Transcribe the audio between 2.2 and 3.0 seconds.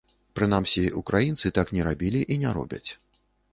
і не робяць.